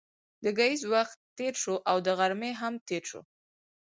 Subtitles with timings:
[0.43, 3.21] د ګهیځ وخت تېر شو او د غرمې هم تېر شو.